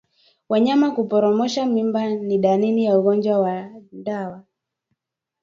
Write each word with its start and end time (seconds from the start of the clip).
Wanyama 0.49 0.91
kuporomosha 0.91 1.65
mimba 1.65 2.07
ni 2.09 2.37
dalili 2.37 2.83
ya 2.83 2.99
ugonjwa 2.99 3.39
wa 3.39 3.69
ndwa 3.91 4.43